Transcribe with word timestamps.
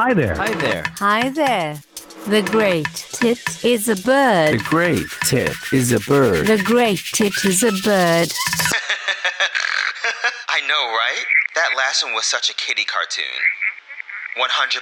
Hi 0.00 0.14
there. 0.14 0.34
Hi 0.34 0.54
there. 0.54 0.84
Hi 0.96 1.28
there. 1.28 1.76
The 2.24 2.40
great 2.40 2.88
tit 3.20 3.36
is 3.62 3.86
a 3.86 3.96
bird. 3.96 4.56
The 4.58 4.64
great 4.64 5.04
tit 5.28 5.52
is 5.74 5.92
a 5.92 6.00
bird. 6.00 6.46
The 6.46 6.56
great 6.56 7.04
tit 7.12 7.34
is 7.44 7.62
a 7.62 7.70
bird. 7.84 8.32
I 10.48 10.64
know, 10.64 10.88
right? 10.96 11.24
That 11.54 11.76
last 11.76 12.02
one 12.02 12.14
was 12.14 12.24
such 12.24 12.48
a 12.48 12.54
kitty 12.54 12.86
cartoon. 12.86 13.44
100%. 14.40 14.80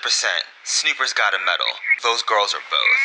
Snoopers 0.63 1.13
got 1.15 1.35
a 1.35 1.43
medal. 1.43 1.67
Those 2.05 2.23
girls 2.23 2.55
are 2.55 2.63
both. 2.71 3.03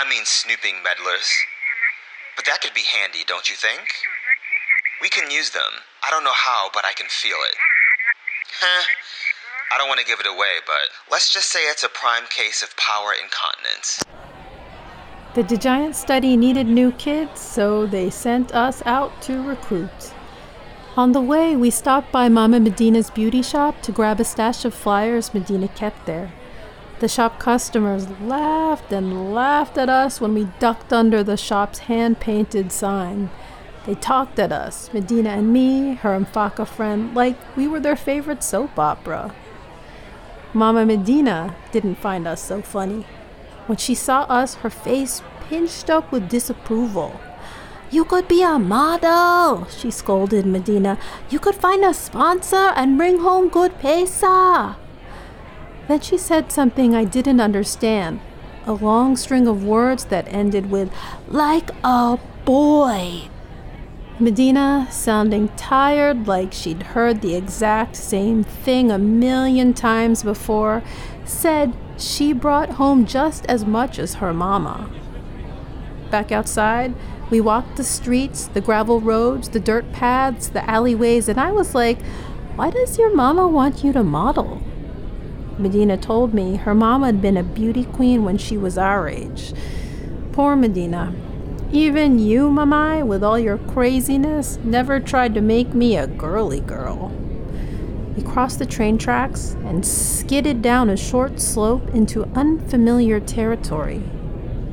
I 0.00 0.08
mean, 0.08 0.24
snooping 0.24 0.76
meddlers. 0.82 1.28
But 2.36 2.46
that 2.46 2.62
could 2.62 2.72
be 2.72 2.88
handy, 2.88 3.20
don't 3.26 3.50
you 3.50 3.56
think? 3.56 3.84
We 5.02 5.10
can 5.10 5.30
use 5.30 5.50
them. 5.50 5.84
I 6.02 6.10
don't 6.10 6.24
know 6.24 6.32
how, 6.32 6.70
but 6.72 6.86
I 6.86 6.94
can 6.94 7.08
feel 7.10 7.36
it. 7.52 7.56
Huh. 8.62 8.88
I 9.72 9.78
don't 9.78 9.88
want 9.88 10.00
to 10.00 10.06
give 10.06 10.20
it 10.20 10.26
away, 10.26 10.60
but 10.66 10.88
let's 11.10 11.32
just 11.32 11.50
say 11.50 11.60
it's 11.60 11.84
a 11.84 11.88
prime 11.88 12.24
case 12.28 12.62
of 12.62 12.76
power 12.76 13.12
incontinence. 13.12 14.02
The 15.34 15.42
DeGiant 15.42 15.94
study 15.94 16.36
needed 16.36 16.68
new 16.68 16.92
kids, 16.92 17.40
so 17.40 17.86
they 17.86 18.08
sent 18.10 18.54
us 18.54 18.82
out 18.86 19.20
to 19.22 19.42
recruit. 19.42 20.12
On 20.96 21.10
the 21.10 21.20
way, 21.20 21.56
we 21.56 21.70
stopped 21.70 22.12
by 22.12 22.28
Mama 22.28 22.60
Medina's 22.60 23.10
beauty 23.10 23.42
shop 23.42 23.82
to 23.82 23.90
grab 23.90 24.20
a 24.20 24.24
stash 24.24 24.64
of 24.64 24.72
flyers 24.72 25.34
Medina 25.34 25.66
kept 25.66 26.06
there. 26.06 26.32
The 27.00 27.08
shop 27.08 27.40
customers 27.40 28.08
laughed 28.20 28.92
and 28.92 29.34
laughed 29.34 29.76
at 29.76 29.88
us 29.88 30.20
when 30.20 30.34
we 30.34 30.46
ducked 30.60 30.92
under 30.92 31.24
the 31.24 31.36
shop's 31.36 31.80
hand 31.80 32.20
painted 32.20 32.70
sign. 32.70 33.30
They 33.86 33.96
talked 33.96 34.38
at 34.38 34.52
us, 34.52 34.88
Medina 34.94 35.30
and 35.30 35.52
me, 35.52 35.94
her 35.96 36.14
and 36.14 36.26
Mfaka 36.26 36.66
friend, 36.66 37.12
like 37.12 37.36
we 37.56 37.66
were 37.66 37.80
their 37.80 37.96
favorite 37.96 38.44
soap 38.44 38.78
opera. 38.78 39.34
Mama 40.54 40.86
Medina 40.86 41.56
didn't 41.72 41.96
find 41.96 42.28
us 42.28 42.40
so 42.40 42.62
funny. 42.62 43.04
When 43.66 43.76
she 43.76 43.94
saw 43.96 44.22
us, 44.22 44.54
her 44.62 44.70
face 44.70 45.20
pinched 45.48 45.90
up 45.90 46.12
with 46.12 46.28
disapproval. 46.28 47.20
You 47.90 48.04
could 48.04 48.28
be 48.28 48.42
a 48.42 48.58
model, 48.58 49.66
she 49.66 49.90
scolded 49.90 50.46
Medina. 50.46 50.96
You 51.28 51.40
could 51.40 51.56
find 51.56 51.84
a 51.84 51.92
sponsor 51.92 52.72
and 52.76 52.96
bring 52.96 53.18
home 53.18 53.48
good 53.48 53.78
pesa. 53.80 54.76
Then 55.88 56.00
she 56.00 56.16
said 56.16 56.52
something 56.52 56.94
I 56.94 57.04
didn't 57.04 57.40
understand 57.40 58.20
a 58.66 58.72
long 58.72 59.16
string 59.16 59.46
of 59.46 59.64
words 59.64 60.06
that 60.06 60.26
ended 60.28 60.70
with, 60.70 60.90
like 61.28 61.70
a 61.82 62.18
boy. 62.44 63.28
Medina, 64.20 64.86
sounding 64.92 65.48
tired 65.56 66.28
like 66.28 66.52
she'd 66.52 66.82
heard 66.82 67.20
the 67.20 67.34
exact 67.34 67.96
same 67.96 68.44
thing 68.44 68.92
a 68.92 68.98
million 68.98 69.74
times 69.74 70.22
before, 70.22 70.84
said 71.24 71.74
she 71.98 72.32
brought 72.32 72.70
home 72.70 73.06
just 73.06 73.44
as 73.46 73.64
much 73.64 73.98
as 73.98 74.14
her 74.14 74.32
mama. 74.32 74.88
Back 76.10 76.30
outside, 76.30 76.94
we 77.28 77.40
walked 77.40 77.76
the 77.76 77.82
streets, 77.82 78.46
the 78.46 78.60
gravel 78.60 79.00
roads, 79.00 79.48
the 79.48 79.58
dirt 79.58 79.90
paths, 79.92 80.48
the 80.48 80.68
alleyways, 80.70 81.28
and 81.28 81.40
I 81.40 81.50
was 81.50 81.74
like, 81.74 82.00
why 82.54 82.70
does 82.70 82.96
your 82.96 83.12
mama 83.12 83.48
want 83.48 83.82
you 83.82 83.92
to 83.94 84.04
model? 84.04 84.62
Medina 85.58 85.96
told 85.96 86.32
me 86.32 86.54
her 86.54 86.74
mama 86.74 87.06
had 87.06 87.20
been 87.20 87.36
a 87.36 87.42
beauty 87.42 87.84
queen 87.84 88.24
when 88.24 88.38
she 88.38 88.56
was 88.56 88.78
our 88.78 89.08
age. 89.08 89.52
Poor 90.30 90.54
Medina. 90.54 91.12
Even 91.74 92.20
you, 92.20 92.50
Mamai, 92.50 93.04
with 93.04 93.24
all 93.24 93.36
your 93.36 93.58
craziness, 93.58 94.60
never 94.62 95.00
tried 95.00 95.34
to 95.34 95.40
make 95.40 95.74
me 95.74 95.96
a 95.96 96.06
girly 96.06 96.60
girl. 96.60 97.08
We 98.16 98.22
crossed 98.22 98.60
the 98.60 98.64
train 98.64 98.96
tracks 98.96 99.56
and 99.64 99.84
skidded 99.84 100.62
down 100.62 100.88
a 100.88 100.96
short 100.96 101.40
slope 101.40 101.92
into 101.92 102.30
unfamiliar 102.36 103.18
territory. 103.18 104.00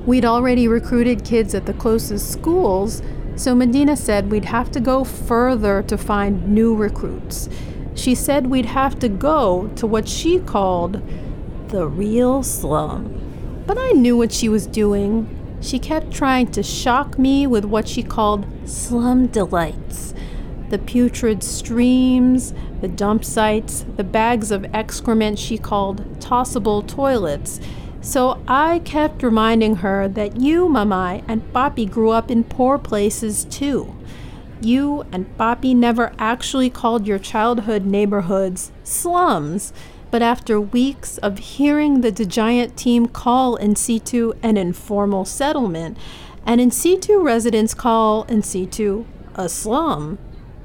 We'd 0.06 0.26
already 0.26 0.68
recruited 0.68 1.26
kids 1.26 1.56
at 1.56 1.66
the 1.66 1.74
closest 1.74 2.32
schools, 2.32 3.02
so 3.36 3.56
Medina 3.56 3.98
said 3.98 4.30
we'd 4.30 4.46
have 4.46 4.70
to 4.70 4.80
go 4.80 5.04
further 5.04 5.82
to 5.82 5.98
find 5.98 6.50
new 6.50 6.76
recruits. 6.76 7.50
She 7.96 8.14
said 8.14 8.46
we'd 8.46 8.68
have 8.68 9.00
to 9.00 9.10
go 9.10 9.70
to 9.76 9.88
what 9.88 10.08
she 10.08 10.38
called 10.38 11.02
the 11.70 11.88
real 11.88 12.44
slum. 12.44 13.64
But 13.66 13.80
I 13.80 13.94
knew 13.94 14.16
what 14.18 14.32
she 14.32 14.50
was 14.50 14.68
doing. 14.68 15.41
She 15.62 15.80
kept 15.80 16.12
trying 16.12 16.48
to 16.52 16.64
shock 16.64 17.18
me 17.20 17.46
with 17.46 17.66
what 17.66 17.88
she 17.88 18.04
called 18.04 18.46
slum 18.66 19.28
delights 19.28 20.14
the 20.72 20.80
putrid 20.80 21.44
streams, 21.44 22.54
the 22.80 22.88
dump 22.88 23.26
sites, 23.26 23.86
the 23.98 24.06
bags 24.06 24.52
of 24.52 24.66
excrement 24.74 25.38
she 25.38 25.58
called 25.58 26.22
tossable 26.22 26.82
toilets. 26.82 27.60
So 28.00 28.42
I 28.48 28.80
kept 28.80 29.22
reminding 29.22 29.78
her 29.78 30.08
that 30.08 30.40
you, 30.40 30.70
Mamai, 30.70 31.26
and 31.28 31.44
Papi 31.54 31.92
grew 31.92 32.12
up 32.12 32.32
in 32.32 32.46
poor 32.46 32.80
places 32.80 33.44
too. 33.44 33.94
You 34.62 35.06
and 35.12 35.38
Papi 35.38 35.76
never 35.76 36.14
actually 36.18 36.70
called 36.70 37.06
your 37.06 37.20
childhood 37.20 37.86
neighborhoods 37.86 38.72
slums, 38.84 39.74
but 40.12 40.22
after 40.22 40.60
weeks 40.60 41.18
of 41.20 41.40
hearing 41.40 42.02
the 42.02 42.12
DeGiant 42.12 42.76
team 42.76 43.08
call 43.08 43.56
in 43.56 43.76
situ 43.76 44.34
an 44.44 44.58
informal 44.58 45.26
settlement, 45.26 45.98
and 46.46 46.60
in 46.60 46.70
situ 46.70 47.20
residents 47.20 47.74
call 47.74 48.24
in 48.24 48.44
situ 48.44 49.06
a 49.36 49.48
slum, 49.48 50.20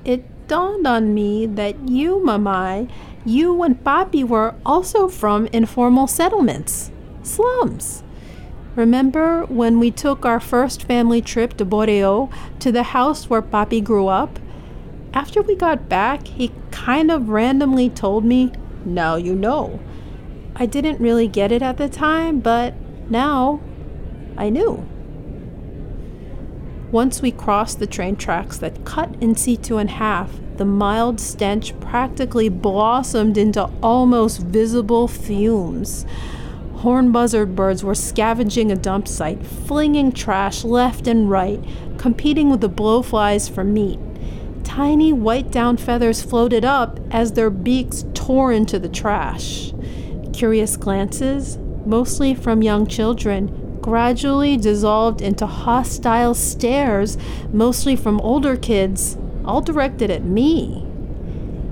it 0.05 0.25
dawned 0.49 0.87
on 0.87 1.15
me 1.15 1.47
that 1.47 1.89
you, 1.89 2.17
Mamai, 2.17 2.91
you 3.25 3.63
and 3.63 3.83
Papi 3.83 4.25
were 4.25 4.55
also 4.65 5.09
from 5.09 5.47
informal 5.47 6.07
settlements, 6.07 6.91
slums. 7.23 8.03
Remember 8.75 9.45
when 9.47 9.79
we 9.81 9.91
took 9.91 10.27
our 10.27 10.39
first 10.39 10.83
family 10.83 11.23
trip 11.23 11.57
to 11.57 11.65
Boreo 11.65 12.31
to 12.59 12.71
the 12.71 12.83
house 12.83 13.31
where 13.31 13.43
Papi 13.43 13.83
grew 13.83 14.09
up? 14.09 14.39
After 15.15 15.41
we 15.41 15.57
got 15.57 15.89
back, 15.89 16.27
he 16.27 16.53
kind 16.71 17.11
of 17.11 17.31
randomly 17.31 17.89
told 17.89 18.25
me, 18.25 18.53
Now 18.87 19.17
you 19.17 19.35
know. 19.35 19.81
I 20.55 20.65
didn't 20.65 21.01
really 21.01 21.29
get 21.29 21.53
it 21.53 21.61
at 21.61 21.77
the 21.77 21.89
time, 21.89 22.41
but 22.41 22.73
now 23.11 23.61
I 24.39 24.49
knew. 24.49 24.89
Once 26.93 27.21
we 27.21 27.33
crossed 27.33 27.81
the 27.81 27.87
train 27.87 28.17
tracks 28.17 28.57
that 28.59 28.85
cut 28.85 29.15
in 29.21 29.35
situ 29.35 29.77
in 29.77 29.89
half, 29.89 30.31
the 30.57 30.65
mild 30.65 31.21
stench 31.21 31.79
practically 31.81 32.49
blossomed 32.49 33.37
into 33.37 33.69
almost 33.83 34.41
visible 34.41 35.09
fumes. 35.09 36.07
Horn 36.77 37.11
buzzard 37.11 37.57
birds 37.57 37.83
were 37.83 37.95
scavenging 37.95 38.71
a 38.71 38.77
dump 38.77 39.09
site, 39.09 39.45
flinging 39.45 40.13
trash 40.13 40.65
left 40.65 41.09
and 41.09 41.29
right, 41.29 41.63
competing 41.99 42.51
with 42.51 42.61
the 42.61 42.71
blowflies 42.71 43.51
for 43.51 43.65
meat. 43.65 43.99
Tiny 44.67 45.13
white 45.13 45.53
down 45.53 45.77
feathers 45.77 46.23
floated 46.23 46.65
up 46.65 46.99
as 47.13 47.33
their 47.33 47.51
beaks 47.51 48.05
tore 48.15 48.53
into 48.53 48.81
the 48.81 48.89
trash. 48.89 49.73
Curious 50.33 50.77
glances, 50.77 51.57
mostly 51.87 52.35
from 52.35 52.63
young 52.63 52.85
children, 52.85 53.79
gradually 53.81 54.57
dissolved 54.57 55.23
into 55.23 55.47
hostile 55.47 56.35
stares, 56.35 57.17
mostly 57.53 57.95
from 57.95 58.21
older 58.21 58.57
kids, 58.57 59.17
all 59.45 59.61
directed 59.63 60.11
at 60.11 60.25
me. 60.25 60.85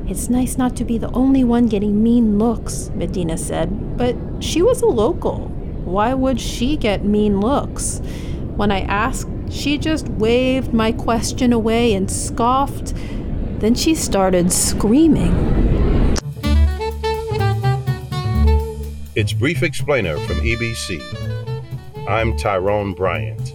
It's 0.06 0.30
nice 0.30 0.56
not 0.56 0.76
to 0.76 0.84
be 0.84 0.96
the 0.96 1.10
only 1.10 1.42
one 1.42 1.66
getting 1.66 2.00
mean 2.00 2.38
looks, 2.38 2.90
Medina 2.94 3.36
said, 3.36 3.98
but 3.98 4.16
she 4.38 4.62
was 4.62 4.80
a 4.82 4.86
local. 4.86 5.48
Why 5.84 6.14
would 6.14 6.40
she 6.40 6.76
get 6.76 7.04
mean 7.04 7.40
looks? 7.40 7.98
When 8.54 8.70
I 8.70 8.82
asked, 8.82 9.28
she 9.50 9.78
just 9.78 10.08
waved 10.08 10.72
my 10.72 10.92
question 10.92 11.52
away 11.52 11.94
and 11.94 12.10
scoffed. 12.10 12.94
Then 13.58 13.74
she 13.74 13.94
started 13.94 14.52
screaming. 14.52 15.32
It's 19.16 19.32
Brief 19.32 19.62
Explainer 19.62 20.16
from 20.18 20.36
EBC. 20.36 21.00
I'm 22.08 22.36
Tyrone 22.36 22.94
Bryant. 22.94 23.54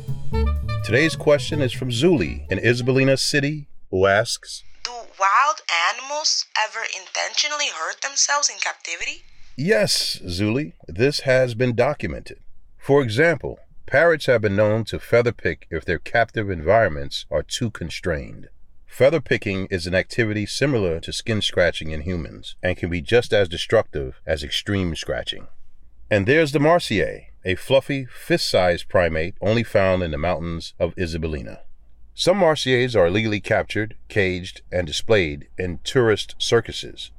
Today's 0.85 1.15
question 1.15 1.61
is 1.61 1.73
from 1.73 1.89
Zuli 1.89 2.49
in 2.49 2.59
Isabelina 2.59 3.19
City, 3.19 3.67
who 3.91 4.05
asks 4.05 4.63
Do 4.83 4.91
wild 4.91 5.61
animals 5.91 6.45
ever 6.57 6.79
intentionally 6.85 7.67
hurt 7.75 8.01
themselves 8.01 8.49
in 8.49 8.55
captivity? 8.57 9.23
Yes, 9.55 10.19
Zuli, 10.25 10.73
this 10.87 11.19
has 11.21 11.53
been 11.53 11.75
documented. 11.75 12.39
For 12.77 13.03
example, 13.03 13.59
parrots 13.89 14.27
have 14.27 14.41
been 14.41 14.55
known 14.55 14.83
to 14.83 14.99
feather 14.99 15.31
pick 15.31 15.65
if 15.71 15.83
their 15.83 15.97
captive 15.97 16.47
environments 16.47 17.25
are 17.31 17.41
too 17.41 17.71
constrained. 17.71 18.47
Feather 18.85 19.19
picking 19.19 19.65
is 19.71 19.87
an 19.87 19.95
activity 19.95 20.45
similar 20.45 20.99
to 20.99 21.11
skin 21.11 21.41
scratching 21.41 21.89
in 21.89 22.01
humans 22.01 22.55
and 22.61 22.77
can 22.77 22.91
be 22.91 23.01
just 23.01 23.33
as 23.33 23.49
destructive 23.49 24.21
as 24.27 24.43
extreme 24.43 24.95
scratching. 24.95 25.47
And 26.07 26.27
there's 26.27 26.51
the 26.51 26.59
marsier, 26.59 27.29
a 27.43 27.55
fluffy, 27.55 28.05
fist 28.05 28.47
sized 28.47 28.89
primate 28.89 29.33
only 29.41 29.63
found 29.63 30.03
in 30.03 30.11
the 30.11 30.19
mountains 30.19 30.75
of 30.79 30.93
Isabelina. 30.95 31.61
Some 32.13 32.37
marsiers 32.37 32.95
are 32.95 33.07
illegally 33.07 33.39
captured, 33.39 33.95
caged, 34.07 34.61
and 34.71 34.85
displayed 34.85 35.47
in 35.57 35.79
tourist 35.83 36.35
circuses. 36.37 37.09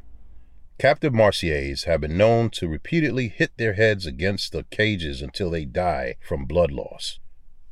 Captive 0.80 1.12
marsiers 1.12 1.84
have 1.84 2.00
been 2.00 2.16
known 2.16 2.48
to 2.48 2.66
repeatedly 2.66 3.28
hit 3.28 3.54
their 3.58 3.74
heads 3.74 4.06
against 4.06 4.52
the 4.52 4.62
cages 4.70 5.20
until 5.20 5.50
they 5.50 5.66
die 5.66 6.14
from 6.26 6.46
blood 6.46 6.70
loss. 6.70 7.18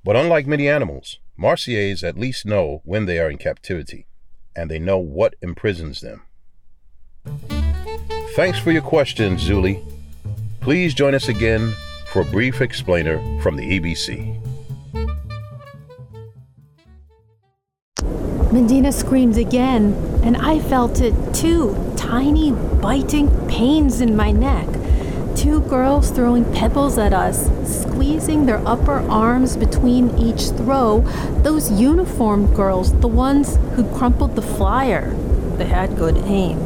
But 0.05 0.15
unlike 0.15 0.47
many 0.47 0.69
animals, 0.69 1.19
marsiers 1.41 2.07
at 2.07 2.19
least 2.19 2.45
know 2.45 2.83
when 2.85 3.07
they 3.07 3.19
are 3.19 3.31
in 3.31 3.39
captivity, 3.39 4.07
and 4.55 4.71
they 4.71 4.79
know 4.79 4.99
what 4.99 5.37
imprisons 5.41 6.03
them. 6.03 6.25
Thanks 8.37 8.59
for 8.59 8.73
your 8.73 8.83
questions, 8.83 9.43
Zuli. 9.43 9.83
Please 10.61 10.93
join 10.93 11.15
us 11.15 11.29
again 11.29 11.73
for 12.13 12.21
a 12.21 12.27
brief 12.27 12.61
explainer 12.61 13.17
from 13.41 13.57
the 13.57 13.81
EBC. 13.81 14.39
Medina 18.53 18.93
screams 18.93 19.39
again, 19.39 19.95
and 20.23 20.37
I 20.37 20.59
felt 20.59 21.01
it 21.01 21.15
too 21.33 21.88
tiny, 22.09 22.51
biting 22.51 23.29
pains 23.49 24.01
in 24.01 24.17
my 24.17 24.31
neck. 24.31 24.67
Two 25.37 25.61
girls 25.61 26.11
throwing 26.11 26.51
pebbles 26.55 26.97
at 26.97 27.13
us, 27.13 27.51
squeezing 27.83 28.47
their 28.47 28.67
upper 28.67 29.01
arms 29.11 29.59
between 29.59 30.17
each 30.19 30.49
throw. 30.57 31.03
Those 31.43 31.71
uniformed 31.71 32.57
girls, 32.57 32.99
the 33.01 33.09
ones 33.09 33.57
who 33.75 33.85
crumpled 33.95 34.37
the 34.37 34.43
flyer. 34.43 35.11
They 35.59 35.67
had 35.67 35.99
good 35.99 36.17
aim. 36.25 36.59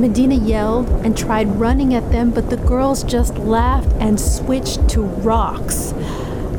Medina 0.00 0.34
yelled 0.34 0.88
and 1.04 1.14
tried 1.14 1.60
running 1.60 1.92
at 1.92 2.10
them, 2.10 2.30
but 2.30 2.48
the 2.48 2.56
girls 2.56 3.04
just 3.04 3.36
laughed 3.36 3.92
and 4.00 4.18
switched 4.18 4.88
to 4.88 5.02
rocks. 5.02 5.92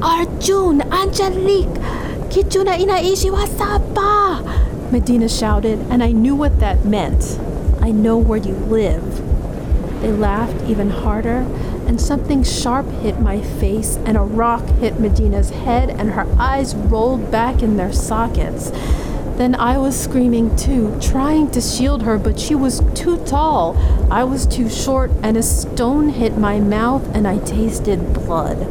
Arjun, 0.03 0.83
Angelique, 0.93 1.81
Kichuna 2.29 2.77
inaishi 2.77 3.31
wasapa! 3.31 4.91
Medina 4.91 5.27
shouted, 5.27 5.79
and 5.89 6.03
I 6.03 6.11
knew 6.11 6.35
what 6.35 6.59
that 6.59 6.85
meant. 6.85 7.39
I 7.87 7.91
know 7.91 8.17
where 8.17 8.37
you 8.37 8.53
live. 8.53 10.01
They 10.01 10.11
laughed 10.11 10.69
even 10.69 10.89
harder, 10.89 11.47
and 11.87 12.01
something 12.01 12.43
sharp 12.43 12.85
hit 13.01 13.21
my 13.21 13.39
face, 13.39 13.95
and 14.05 14.17
a 14.17 14.23
rock 14.23 14.65
hit 14.81 14.99
Medina's 14.99 15.51
head, 15.51 15.91
and 15.91 16.11
her 16.11 16.27
eyes 16.37 16.75
rolled 16.75 17.31
back 17.31 17.63
in 17.63 17.77
their 17.77 17.93
sockets. 17.93 18.71
Then 19.37 19.55
I 19.55 19.77
was 19.77 19.97
screaming 19.97 20.53
too, 20.57 20.99
trying 20.99 21.49
to 21.51 21.61
shield 21.61 22.03
her, 22.03 22.17
but 22.17 22.37
she 22.37 22.55
was 22.55 22.81
too 22.93 23.23
tall. 23.23 23.77
I 24.11 24.25
was 24.25 24.45
too 24.45 24.69
short, 24.69 25.09
and 25.23 25.37
a 25.37 25.41
stone 25.41 26.09
hit 26.09 26.37
my 26.37 26.59
mouth, 26.59 27.07
and 27.15 27.25
I 27.25 27.37
tasted 27.37 28.13
blood. 28.13 28.67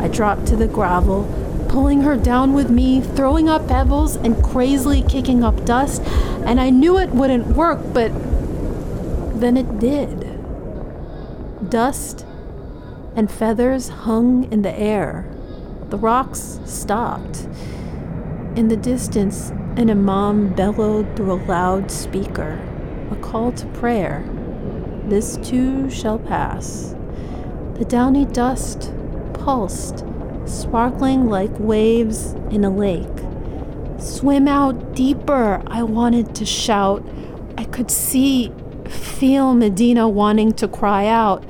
I 0.00 0.08
dropped 0.08 0.46
to 0.46 0.56
the 0.56 0.68
gravel, 0.68 1.28
pulling 1.68 2.00
her 2.00 2.16
down 2.16 2.54
with 2.54 2.70
me, 2.70 3.02
throwing 3.02 3.46
up 3.46 3.68
pebbles, 3.68 4.16
and 4.16 4.42
crazily 4.42 5.02
kicking 5.02 5.44
up 5.44 5.66
dust, 5.66 6.00
and 6.46 6.58
I 6.58 6.70
knew 6.70 6.98
it 6.98 7.10
wouldn't 7.10 7.48
work, 7.48 7.80
but 7.92 8.10
then 9.44 9.56
it 9.58 9.78
did. 9.78 10.40
Dust 11.70 12.24
and 13.14 13.30
feathers 13.30 13.88
hung 13.88 14.50
in 14.50 14.62
the 14.62 14.72
air. 14.72 15.28
The 15.90 15.98
rocks 15.98 16.60
stopped. 16.64 17.46
In 18.56 18.68
the 18.68 18.76
distance, 18.76 19.50
an 19.76 19.90
imam 19.90 20.54
bellowed 20.54 21.14
through 21.14 21.32
a 21.32 21.44
loudspeaker, 21.44 22.58
a 23.10 23.16
call 23.16 23.52
to 23.52 23.66
prayer. 23.66 24.24
This 25.06 25.36
too 25.38 25.90
shall 25.90 26.18
pass. 26.18 26.94
The 27.74 27.84
downy 27.84 28.24
dust 28.24 28.94
pulsed, 29.34 30.04
sparkling 30.46 31.28
like 31.28 31.50
waves 31.58 32.32
in 32.50 32.64
a 32.64 32.70
lake. 32.70 33.08
Swim 33.98 34.48
out 34.48 34.94
deeper, 34.94 35.62
I 35.66 35.82
wanted 35.82 36.34
to 36.36 36.46
shout. 36.46 37.06
I 37.58 37.64
could 37.64 37.90
see, 37.90 38.52
feel 38.94 39.54
Medina 39.54 40.08
wanting 40.08 40.52
to 40.54 40.68
cry 40.68 41.06
out. 41.06 41.44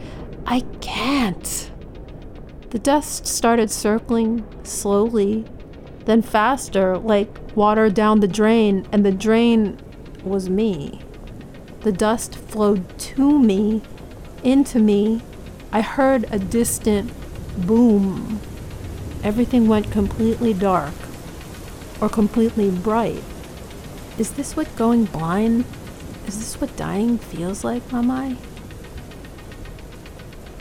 I 0.46 0.61
can't. 0.81 1.70
The 2.70 2.79
dust 2.79 3.26
started 3.26 3.70
circling 3.70 4.44
slowly, 4.64 5.44
then 6.06 6.23
faster, 6.23 6.99
like 6.99 7.29
water 7.56 7.88
down 7.88 8.20
the 8.20 8.29
drain, 8.29 8.87
and 8.91 9.06
the 9.06 9.12
drain 9.12 9.79
was 10.25 10.50
me. 10.50 11.00
The 11.82 11.93
dust 11.93 12.35
flowed 12.35 12.99
to 12.99 13.38
me, 13.38 13.82
into 14.43 14.79
me. 14.79 15.23
I 15.70 15.82
heard 15.82 16.26
a 16.31 16.38
distant 16.38 17.12
boom. 17.67 18.41
Everything 19.23 19.69
went 19.69 19.91
completely 19.91 20.52
dark 20.52 20.94
or 22.00 22.08
completely 22.08 22.70
bright. 22.70 23.23
Is 24.19 24.32
this 24.32 24.56
what 24.56 24.75
going 24.76 25.05
blind? 25.06 25.64
Is 26.26 26.38
this 26.38 26.61
what 26.61 26.75
dying 26.76 27.19
feels 27.19 27.65
like, 27.65 27.82
Mamai? 27.88 28.37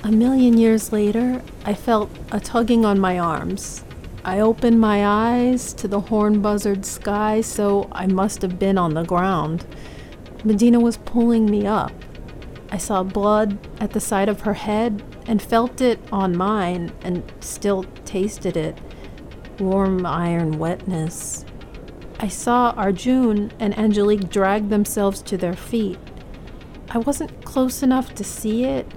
A 0.03 0.11
million 0.11 0.57
years 0.57 0.91
later, 0.91 1.41
I 1.63 1.73
felt 1.73 2.09
a 2.31 2.39
tugging 2.39 2.83
on 2.83 2.99
my 2.99 3.17
arms. 3.17 3.85
I 4.25 4.39
opened 4.39 4.81
my 4.81 5.05
eyes 5.05 5.73
to 5.75 5.87
the 5.87 6.01
horn 6.01 6.41
buzzard 6.41 6.85
sky, 6.85 7.41
so 7.41 7.87
I 7.91 8.07
must 8.07 8.41
have 8.41 8.59
been 8.59 8.77
on 8.77 8.93
the 8.93 9.03
ground. 9.03 9.65
Medina 10.43 10.79
was 10.79 10.97
pulling 10.97 11.45
me 11.45 11.65
up. 11.65 11.93
I 12.69 12.77
saw 12.77 13.03
blood 13.03 13.57
at 13.79 13.91
the 13.91 13.99
side 13.99 14.27
of 14.27 14.41
her 14.41 14.55
head 14.55 15.03
and 15.27 15.41
felt 15.41 15.79
it 15.79 15.99
on 16.11 16.35
mine 16.35 16.91
and 17.03 17.23
still 17.39 17.83
tasted 18.03 18.57
it 18.57 18.77
warm 19.59 20.05
iron 20.05 20.57
wetness. 20.57 21.45
I 22.19 22.27
saw 22.27 22.71
Arjun 22.77 23.51
and 23.59 23.77
Angelique 23.77 24.29
drag 24.29 24.69
themselves 24.69 25.21
to 25.23 25.37
their 25.37 25.55
feet. 25.55 25.99
I 26.89 26.99
wasn't 26.99 27.43
close 27.43 27.83
enough 27.83 28.13
to 28.15 28.23
see 28.23 28.65
it, 28.65 28.87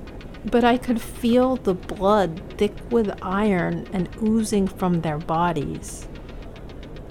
but 0.51 0.65
I 0.65 0.77
could 0.77 1.01
feel 1.01 1.57
the 1.57 1.75
blood 1.75 2.41
thick 2.57 2.75
with 2.91 3.19
iron 3.23 3.89
and 3.93 4.09
oozing 4.23 4.69
from 4.69 5.01
their 5.01 5.19
bodies. 5.19 6.07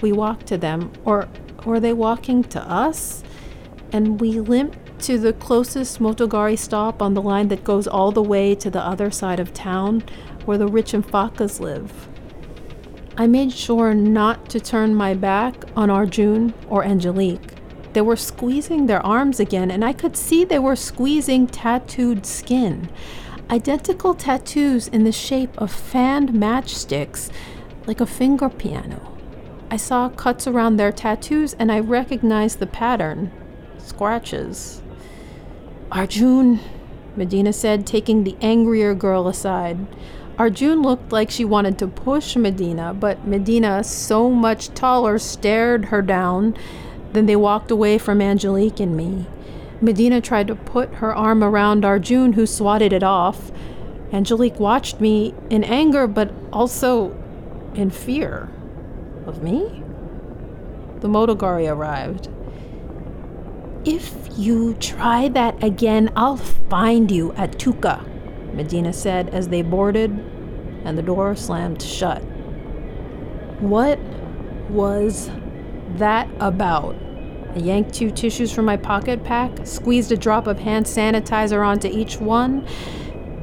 We 0.00 0.12
walked 0.12 0.46
to 0.46 0.58
them, 0.58 0.92
or 1.04 1.28
were 1.64 1.80
they 1.80 1.92
walking 1.92 2.44
to 2.44 2.60
us? 2.62 3.22
And 3.92 4.20
we 4.20 4.40
limped 4.40 5.00
to 5.00 5.18
the 5.18 5.32
closest 5.34 6.00
Motogari 6.00 6.58
stop 6.58 7.02
on 7.02 7.14
the 7.14 7.22
line 7.22 7.48
that 7.48 7.64
goes 7.64 7.86
all 7.86 8.12
the 8.12 8.22
way 8.22 8.54
to 8.54 8.70
the 8.70 8.80
other 8.80 9.10
side 9.10 9.40
of 9.40 9.52
town, 9.52 10.02
where 10.44 10.58
the 10.58 10.68
rich 10.68 10.92
Mfakas 10.92 11.60
live. 11.60 12.08
I 13.18 13.26
made 13.26 13.52
sure 13.52 13.94
not 13.94 14.50
to 14.50 14.60
turn 14.60 14.94
my 14.94 15.14
back 15.14 15.64
on 15.74 15.88
Arjun 15.88 16.52
or 16.68 16.84
Angelique. 16.84 17.54
They 17.94 18.02
were 18.02 18.16
squeezing 18.16 18.86
their 18.86 19.04
arms 19.04 19.40
again, 19.40 19.70
and 19.70 19.82
I 19.82 19.94
could 19.94 20.18
see 20.18 20.44
they 20.44 20.58
were 20.58 20.76
squeezing 20.76 21.46
tattooed 21.46 22.26
skin. 22.26 22.90
Identical 23.50 24.14
tattoos 24.14 24.88
in 24.88 25.04
the 25.04 25.12
shape 25.12 25.56
of 25.56 25.72
fanned 25.72 26.30
matchsticks, 26.30 27.30
like 27.86 28.02
a 28.02 28.06
finger 28.06 28.50
piano. 28.50 29.16
I 29.70 29.78
saw 29.78 30.10
cuts 30.10 30.46
around 30.46 30.76
their 30.76 30.92
tattoos 30.92 31.54
and 31.54 31.72
I 31.72 31.80
recognized 31.80 32.58
the 32.58 32.66
pattern 32.66 33.32
scratches. 33.78 34.82
Arjun, 35.90 36.60
Medina 37.16 37.52
said, 37.52 37.86
taking 37.86 38.24
the 38.24 38.36
angrier 38.40 38.94
girl 38.94 39.26
aside. 39.26 39.86
Arjun 40.38 40.82
looked 40.82 41.12
like 41.12 41.30
she 41.30 41.44
wanted 41.44 41.78
to 41.78 41.86
push 41.86 42.36
Medina, 42.36 42.92
but 42.92 43.26
Medina, 43.26 43.82
so 43.82 44.30
much 44.30 44.68
taller, 44.74 45.18
stared 45.18 45.86
her 45.86 46.02
down. 46.02 46.54
Then 47.12 47.24
they 47.24 47.36
walked 47.36 47.70
away 47.70 47.96
from 47.96 48.20
Angelique 48.20 48.80
and 48.80 48.94
me. 48.94 49.26
Medina 49.80 50.20
tried 50.20 50.46
to 50.48 50.54
put 50.54 50.94
her 50.96 51.14
arm 51.14 51.42
around 51.42 51.84
Arjun, 51.84 52.34
who 52.34 52.46
swatted 52.46 52.92
it 52.92 53.02
off. 53.02 53.50
Angelique 54.12 54.60
watched 54.60 55.00
me 55.00 55.34
in 55.48 55.64
anger, 55.64 56.06
but 56.06 56.32
also 56.52 57.16
in 57.74 57.90
fear. 57.90 58.50
Of 59.26 59.42
me? 59.42 59.82
The 61.00 61.08
Motogari 61.08 61.70
arrived. 61.70 62.28
If 63.84 64.14
you 64.36 64.74
try 64.74 65.28
that 65.28 65.62
again, 65.62 66.12
I'll 66.14 66.36
find 66.36 67.10
you 67.10 67.32
at 67.32 67.58
Tuka, 67.58 68.04
Medina 68.56 68.92
said 68.92 69.28
as 69.28 69.48
they 69.48 69.62
boarded 69.62 70.10
and 70.84 70.96
the 70.96 71.02
door 71.02 71.36
slammed 71.36 71.82
shut. 71.82 72.22
What 73.60 73.98
was 74.70 75.30
that 75.96 76.28
about? 76.40 76.96
I 77.54 77.58
yanked 77.58 77.94
two 77.94 78.10
tissues 78.10 78.52
from 78.52 78.64
my 78.64 78.76
pocket 78.76 79.24
pack, 79.24 79.66
squeezed 79.66 80.12
a 80.12 80.16
drop 80.16 80.46
of 80.46 80.58
hand 80.58 80.86
sanitizer 80.86 81.66
onto 81.66 81.88
each 81.88 82.18
one, 82.18 82.66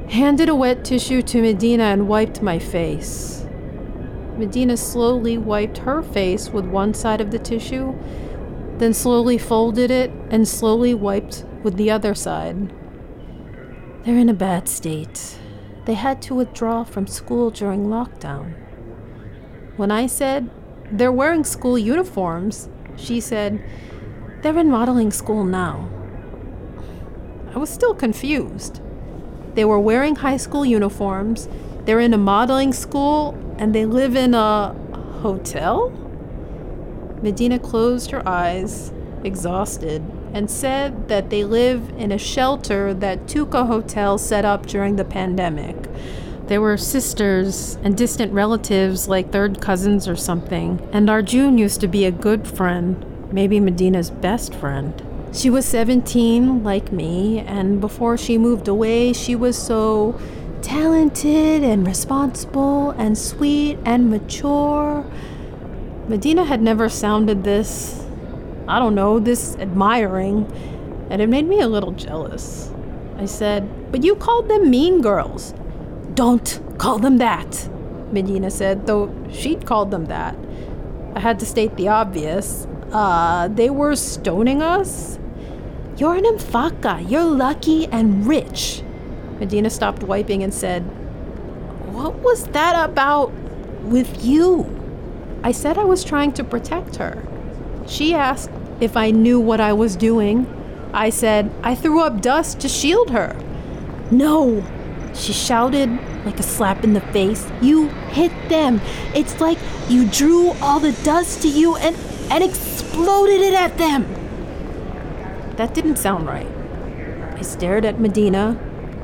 handed 0.10 0.50
a 0.50 0.56
wet 0.56 0.86
tissue 0.86 1.22
to 1.24 1.42
Medina, 1.42 1.86
and 1.86 2.08
wiped 2.08 2.42
my 2.42 2.60
face. 2.60 3.46
Medina 4.38 4.78
slowly 4.78 5.38
wiped 5.38 5.80
her 5.80 6.02
face 6.02 6.50
with 6.50 6.66
one 6.66 6.94
side 6.94 7.22
of 7.22 7.32
the 7.32 7.40
tissue, 7.40 7.96
then 8.78 8.94
slowly 8.94 9.38
folded 9.38 9.92
it 9.92 10.12
and 10.30 10.48
slowly 10.48 10.94
wiped 10.94 11.46
with 11.64 11.76
the 11.76 11.90
other 11.90 12.14
side. 12.14 12.72
They're 14.06 14.18
in 14.18 14.28
a 14.28 14.34
bad 14.34 14.68
state. 14.68 15.38
They 15.86 15.94
had 15.94 16.22
to 16.24 16.36
withdraw 16.36 16.84
from 16.84 17.08
school 17.08 17.52
during 17.52 17.86
lockdown. 17.86 18.54
When 19.78 19.92
I 19.92 20.08
said, 20.08 20.50
they're 20.92 21.10
wearing 21.10 21.46
school 21.46 21.78
uniforms, 21.78 22.68
she 22.98 23.22
said, 23.22 23.64
they're 24.42 24.58
in 24.58 24.70
modeling 24.70 25.12
school 25.12 25.46
now. 25.46 25.88
I 27.56 27.58
was 27.58 27.70
still 27.70 27.96
confused. 27.96 28.82
They 29.54 29.64
were 29.64 29.80
wearing 29.80 30.18
high 30.18 30.38
school 30.38 30.66
uniforms, 30.66 31.48
they're 31.86 32.02
in 32.02 32.14
a 32.14 32.18
modeling 32.18 32.74
school, 32.74 33.38
and 33.58 33.74
they 33.74 33.86
live 33.86 34.18
in 34.18 34.34
a 34.34 34.76
hotel? 35.22 35.92
Medina 37.22 37.58
closed 37.58 38.12
her 38.12 38.28
eyes, 38.28 38.92
exhausted, 39.24 40.04
and 40.34 40.50
said 40.50 41.08
that 41.08 41.30
they 41.30 41.44
live 41.44 41.90
in 41.98 42.12
a 42.12 42.18
shelter 42.18 42.94
that 42.96 43.28
Tuca 43.28 43.68
Hotel 43.68 44.18
set 44.18 44.44
up 44.44 44.66
during 44.66 44.96
the 44.96 45.06
pandemic. 45.06 45.76
They 46.48 46.58
were 46.58 46.76
sisters 46.76 47.78
and 47.84 47.96
distant 47.96 48.34
relatives, 48.34 49.08
like 49.08 49.32
third 49.32 49.62
cousins 49.62 50.08
or 50.08 50.16
something, 50.16 50.86
and 50.92 51.10
Arjun 51.10 51.58
used 51.58 51.80
to 51.82 51.88
be 51.88 52.06
a 52.06 52.12
good 52.12 52.48
friend, 52.48 53.06
maybe 53.32 53.60
Medina's 53.60 54.10
best 54.10 54.54
friend. 54.54 55.02
She 55.32 55.50
was 55.50 55.66
17, 55.66 56.64
like 56.64 56.92
me, 56.92 57.40
and 57.40 57.80
before 57.80 58.18
she 58.18 58.38
moved 58.38 58.68
away, 58.68 59.14
she 59.14 59.36
was 59.36 59.58
so 59.58 60.20
talented 60.62 61.64
and 61.64 61.88
responsible 61.88 62.92
and 62.92 63.18
sweet 63.18 63.78
and 63.86 64.10
mature. 64.10 65.06
Medina 66.08 66.44
had 66.44 66.62
never 66.62 66.90
sounded 66.90 67.44
this, 67.44 68.03
I 68.68 68.80
don't 68.80 68.96
know, 68.96 69.20
this 69.20 69.56
admiring, 69.58 70.52
and 71.10 71.22
it 71.22 71.28
made 71.28 71.48
me 71.48 71.60
a 71.60 71.68
little 71.68 71.92
jealous. 71.92 72.72
I 73.18 73.26
said, 73.26 73.92
But 73.92 74.04
you 74.04 74.16
called 74.16 74.48
them 74.48 74.70
mean 74.70 75.02
girls. 75.02 75.54
Don't 76.14 76.62
call 76.78 77.00
them 77.00 77.18
that, 77.18 77.70
Medina 78.12 78.50
said, 78.52 78.86
though 78.86 79.14
she'd 79.32 79.66
called 79.66 79.92
them 79.92 80.06
that. 80.06 80.36
I 81.16 81.20
had 81.20 81.40
to 81.40 81.46
state 81.46 81.76
the 81.76 81.90
obvious. 81.90 82.68
Uh, 82.92 83.48
they 83.48 83.70
were 83.70 83.96
stoning 83.96 84.62
us? 84.62 85.20
You're 85.98 86.16
an 86.16 86.24
mfaka. 86.24 87.10
You're 87.10 87.24
lucky 87.24 87.88
and 87.88 88.26
rich. 88.26 88.82
Medina 89.40 89.70
stopped 89.70 90.04
wiping 90.04 90.42
and 90.42 90.54
said, 90.54 90.82
What 91.92 92.16
was 92.16 92.46
that 92.48 92.90
about 92.90 93.32
with 93.84 94.24
you? 94.24 94.80
I 95.44 95.52
said 95.52 95.78
I 95.78 95.84
was 95.84 96.04
trying 96.04 96.32
to 96.34 96.44
protect 96.44 96.96
her. 96.96 97.22
She 97.88 98.14
asked 98.14 98.50
if 98.80 98.98
I 98.98 99.12
knew 99.12 99.40
what 99.40 99.60
I 99.60 99.74
was 99.74 99.96
doing. 99.96 100.48
I 100.94 101.10
said, 101.10 101.52
I 101.64 101.76
threw 101.76 102.02
up 102.02 102.22
dust 102.22 102.60
to 102.62 102.70
shield 102.70 103.12
her. 103.12 103.36
No, 104.12 104.64
she 105.14 105.34
shouted 105.34 105.90
like 106.26 106.40
a 106.40 106.44
slap 106.44 106.84
in 106.84 106.94
the 106.94 107.02
face. 107.02 107.50
You 107.62 107.88
hit 108.10 108.32
them. 108.50 108.82
It's 109.14 109.40
like 109.40 109.58
you 109.90 110.08
drew 110.08 110.52
all 110.62 110.80
the 110.80 110.92
dust 111.04 111.42
to 111.42 111.48
you 111.48 111.76
and, 111.76 111.96
and 112.32 112.44
exploded 112.44 113.42
it 113.42 113.54
at 113.54 113.78
them. 113.78 114.04
That 115.58 115.74
didn't 115.74 115.98
sound 115.98 116.26
right. 116.26 116.48
I 117.36 117.42
stared 117.42 117.86
at 117.86 118.00
Medina, 118.00 118.54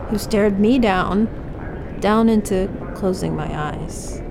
who 0.10 0.18
stared 0.18 0.60
me 0.60 0.80
down, 0.80 1.28
down 2.00 2.30
into 2.30 2.70
closing 2.96 3.36
my 3.36 3.54
eyes. 3.54 4.22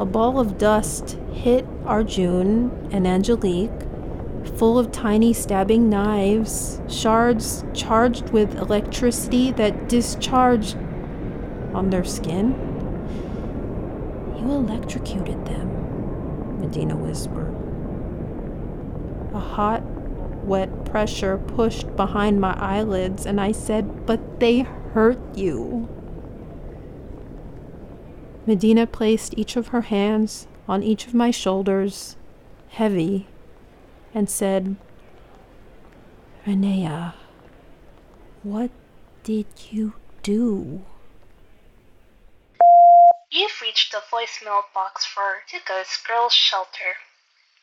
A 0.00 0.06
ball 0.06 0.40
of 0.40 0.56
dust 0.56 1.18
hit 1.34 1.66
Arjun 1.84 2.88
and 2.90 3.06
Angelique, 3.06 3.70
full 4.56 4.78
of 4.78 4.90
tiny 4.90 5.34
stabbing 5.34 5.90
knives, 5.90 6.80
shards 6.88 7.66
charged 7.74 8.30
with 8.30 8.54
electricity 8.54 9.52
that 9.52 9.90
discharged 9.90 10.78
on 11.74 11.90
their 11.90 12.04
skin. 12.04 12.54
You 14.38 14.50
electrocuted 14.52 15.44
them, 15.44 16.60
Medina 16.62 16.96
whispered. 16.96 17.54
A 19.34 19.38
hot, 19.38 19.82
wet 20.46 20.86
pressure 20.86 21.36
pushed 21.36 21.94
behind 21.94 22.40
my 22.40 22.58
eyelids, 22.58 23.26
and 23.26 23.38
I 23.38 23.52
said, 23.52 24.06
But 24.06 24.40
they 24.40 24.60
hurt 24.94 25.20
you. 25.36 25.90
Medina 28.50 28.84
placed 28.84 29.38
each 29.38 29.54
of 29.54 29.68
her 29.68 29.82
hands 29.82 30.48
on 30.66 30.82
each 30.82 31.06
of 31.06 31.14
my 31.14 31.30
shoulders, 31.30 32.16
heavy, 32.70 33.28
and 34.12 34.28
said, 34.28 34.74
Renea, 36.44 37.14
what 38.42 38.72
did 39.22 39.46
you 39.70 39.92
do? 40.24 40.82
You've 43.30 43.60
reached 43.62 43.92
the 43.92 44.02
voicemail 44.10 44.64
box 44.74 45.06
for 45.06 45.44
Tico's 45.48 45.96
Girls 46.04 46.32
Shelter. 46.32 46.98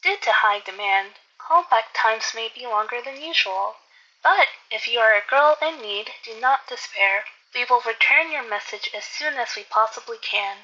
Due 0.02 0.16
to 0.22 0.32
high 0.32 0.62
demand, 0.62 1.16
callback 1.38 1.92
times 1.94 2.32
may 2.34 2.50
be 2.56 2.66
longer 2.66 3.02
than 3.04 3.22
usual. 3.22 3.76
But 4.24 4.48
if 4.72 4.88
you 4.88 5.00
are 5.00 5.18
a 5.18 5.30
girl 5.30 5.58
in 5.62 5.82
need, 5.82 6.12
do 6.24 6.40
not 6.40 6.70
despair. 6.70 7.26
We 7.54 7.66
will 7.70 7.82
return 7.82 8.32
your 8.32 8.48
message 8.48 8.90
as 8.96 9.04
soon 9.04 9.34
as 9.34 9.50
we 9.58 9.66
possibly 9.66 10.18
can. 10.22 10.56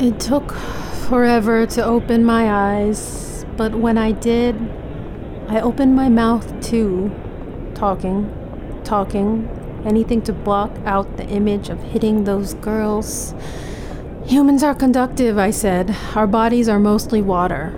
It 0.00 0.18
took 0.18 0.52
forever 1.10 1.66
to 1.66 1.84
open 1.84 2.24
my 2.24 2.50
eyes, 2.50 3.44
but 3.58 3.74
when 3.74 3.98
I 3.98 4.12
did, 4.12 4.56
I 5.46 5.60
opened 5.60 5.94
my 5.94 6.08
mouth 6.08 6.58
too, 6.62 7.10
talking, 7.74 8.32
talking, 8.82 9.46
anything 9.84 10.22
to 10.22 10.32
block 10.32 10.70
out 10.86 11.18
the 11.18 11.26
image 11.26 11.68
of 11.68 11.82
hitting 11.82 12.24
those 12.24 12.54
girls. 12.54 13.34
Humans 14.24 14.62
are 14.62 14.74
conductive, 14.74 15.36
I 15.36 15.50
said. 15.50 15.94
Our 16.14 16.26
bodies 16.26 16.66
are 16.66 16.78
mostly 16.78 17.20
water. 17.20 17.74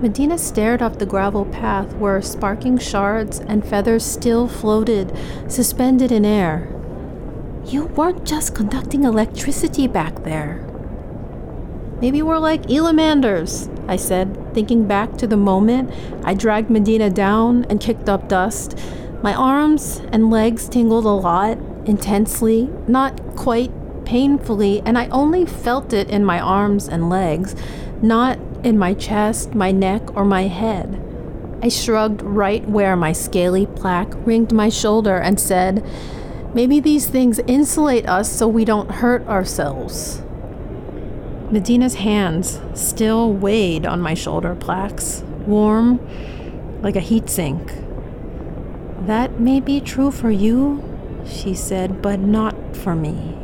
Medina 0.00 0.38
stared 0.38 0.82
up 0.82 1.00
the 1.00 1.04
gravel 1.04 1.46
path 1.46 1.96
where 1.96 2.22
sparking 2.22 2.78
shards 2.78 3.40
and 3.40 3.66
feathers 3.66 4.04
still 4.04 4.46
floated, 4.46 5.12
suspended 5.48 6.12
in 6.12 6.24
air. 6.24 6.79
You 7.64 7.84
weren't 7.84 8.24
just 8.24 8.54
conducting 8.54 9.04
electricity 9.04 9.86
back 9.86 10.24
there. 10.24 10.66
Maybe 12.00 12.22
we're 12.22 12.38
like 12.38 12.70
elamanders, 12.70 13.68
I 13.86 13.96
said, 13.96 14.54
thinking 14.54 14.86
back 14.86 15.18
to 15.18 15.26
the 15.26 15.36
moment 15.36 15.90
I 16.24 16.34
dragged 16.34 16.70
Medina 16.70 17.10
down 17.10 17.66
and 17.66 17.80
kicked 17.80 18.08
up 18.08 18.28
dust. 18.28 18.78
My 19.22 19.34
arms 19.34 20.00
and 20.10 20.30
legs 20.30 20.68
tingled 20.68 21.04
a 21.04 21.10
lot, 21.10 21.58
intensely, 21.84 22.70
not 22.88 23.20
quite 23.36 23.70
painfully, 24.06 24.80
and 24.86 24.96
I 24.96 25.08
only 25.08 25.44
felt 25.44 25.92
it 25.92 26.08
in 26.08 26.24
my 26.24 26.40
arms 26.40 26.88
and 26.88 27.10
legs, 27.10 27.54
not 28.00 28.38
in 28.64 28.78
my 28.78 28.94
chest, 28.94 29.54
my 29.54 29.70
neck, 29.70 30.16
or 30.16 30.24
my 30.24 30.42
head. 30.42 31.00
I 31.62 31.68
shrugged 31.68 32.22
right 32.22 32.66
where 32.66 32.96
my 32.96 33.12
scaly 33.12 33.66
plaque 33.66 34.14
ringed 34.26 34.52
my 34.52 34.70
shoulder 34.70 35.18
and 35.18 35.38
said, 35.38 35.84
Maybe 36.52 36.80
these 36.80 37.06
things 37.06 37.38
insulate 37.46 38.08
us 38.08 38.30
so 38.30 38.48
we 38.48 38.64
don't 38.64 38.90
hurt 38.90 39.26
ourselves. 39.28 40.20
Medina's 41.52 41.94
hands 41.94 42.60
still 42.74 43.32
weighed 43.32 43.86
on 43.86 44.00
my 44.00 44.14
shoulder 44.14 44.56
plaques, 44.56 45.22
warm 45.46 46.00
like 46.82 46.96
a 46.96 47.00
heat 47.00 47.30
sink. 47.30 47.72
That 49.06 49.38
may 49.38 49.60
be 49.60 49.80
true 49.80 50.10
for 50.10 50.30
you, 50.30 50.82
she 51.24 51.54
said, 51.54 52.02
but 52.02 52.18
not 52.18 52.76
for 52.76 52.96
me. 52.96 53.36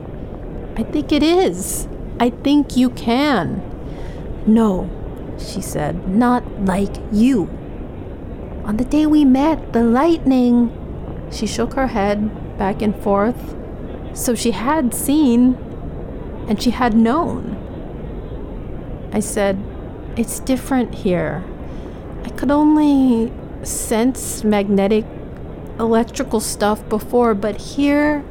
I 0.77 0.83
think 0.83 1.13
it 1.13 1.23
is. 1.23 1.87
I 2.19 2.31
think 2.31 2.77
you 2.77 2.91
can. 2.91 3.63
No, 4.47 4.91
she 5.39 5.61
said, 5.61 6.09
not 6.09 6.65
like 6.65 6.97
you. 7.13 7.49
On 8.65 8.79
the 8.79 8.85
day 8.85 9.07
we 9.07 9.25
met, 9.25 9.73
the 9.73 9.85
lightning. 9.85 10.73
She 11.31 11.47
shook 11.47 11.75
her 11.75 11.89
head 11.89 12.31
back 12.59 12.83
and 12.83 12.95
forth. 13.03 13.55
So 14.15 14.35
she 14.35 14.53
had 14.53 14.95
seen, 14.95 15.55
and 16.49 16.63
she 16.63 16.71
had 16.71 16.95
known. 16.95 17.57
I 19.13 19.21
said, 19.21 19.63
It's 20.17 20.41
different 20.41 20.95
here. 20.95 21.45
I 22.25 22.31
could 22.31 22.51
only 22.51 23.33
sense 23.63 24.45
magnetic 24.45 25.05
electrical 25.79 26.41
stuff 26.41 26.89
before, 26.89 27.35
but 27.35 27.57
here 27.57 28.25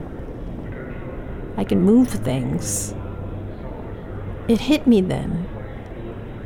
I 1.57 1.63
can 1.63 1.81
move 1.81 2.09
things. 2.09 2.93
It 4.47 4.61
hit 4.61 4.85
me 4.85 5.01
then 5.01 5.47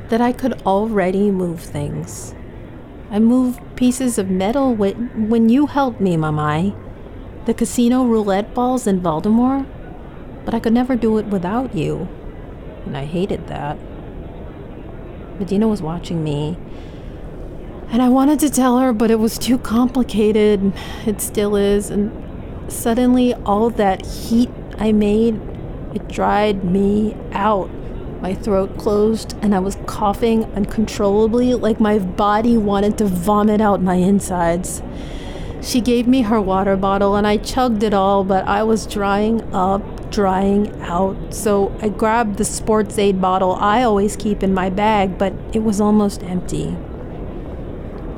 that 0.10 0.22
I 0.22 0.32
could 0.32 0.62
already 0.66 1.32
move 1.32 1.62
things. 1.62 2.34
I 3.12 3.20
moved 3.20 3.60
pieces 3.76 4.18
of 4.18 4.30
metal 4.30 4.76
when 4.76 5.50
you 5.50 5.68
helped 5.68 6.00
me, 6.00 6.16
Mamai. 6.16 6.76
The 7.50 7.56
casino 7.56 8.06
roulette 8.06 8.54
balls 8.54 8.86
in 8.86 9.00
Baltimore. 9.00 9.66
But 10.46 10.54
I 10.54 10.60
could 10.60 10.72
never 10.72 10.96
do 10.96 11.18
it 11.18 11.26
without 11.26 11.74
you. 11.74 12.08
And 12.86 12.96
I 12.96 13.06
hated 13.06 13.48
that. 13.48 13.76
Medina 15.40 15.68
was 15.68 15.82
watching 15.82 16.24
me. 16.24 16.60
And 17.88 18.04
I 18.04 18.10
wanted 18.10 18.40
to 18.42 18.52
tell 18.52 18.78
her, 18.78 18.94
but 18.94 19.10
it 19.10 19.18
was 19.18 19.40
too 19.40 19.58
complicated. 19.58 20.74
It 21.08 21.22
still 21.22 21.56
is. 21.56 21.90
And 21.90 22.72
suddenly, 22.72 23.34
all 23.34 23.72
that 23.72 24.06
heat 24.06 24.52
I 24.78 24.92
made, 24.92 25.42
it 25.96 26.08
dried 26.08 26.64
me 26.64 27.18
out. 27.32 27.72
My 28.22 28.36
throat 28.36 28.78
closed 28.78 29.36
and 29.42 29.56
I 29.56 29.60
was 29.60 29.76
coughing 29.88 30.46
uncontrollably, 30.54 31.56
like 31.56 31.80
my 31.80 31.98
body 31.98 32.58
wanted 32.58 33.00
to 33.00 33.06
vomit 33.06 33.60
out 33.60 33.82
my 33.82 33.96
insides. 33.96 34.84
She 35.62 35.82
gave 35.82 36.08
me 36.08 36.22
her 36.22 36.40
water 36.40 36.78
bottle 36.78 37.16
and 37.16 37.28
I 37.28 37.38
chugged 37.38 37.84
it 37.84 37.94
all, 37.94 38.24
but 38.24 38.48
I 38.48 38.64
was 38.64 38.88
drying 38.88 39.42
up, 39.54 40.10
drying 40.10 40.82
out. 40.82 41.34
So 41.34 41.76
I 41.82 41.90
grabbed 41.90 42.38
the 42.38 42.46
sports 42.46 42.98
aid 42.98 43.20
bottle 43.20 43.56
I 43.56 43.84
always 43.84 44.16
keep 44.16 44.42
in 44.42 44.54
my 44.54 44.70
bag, 44.70 45.18
but 45.18 45.34
it 45.54 45.60
was 45.60 45.82
almost 45.82 46.24
empty. 46.24 46.76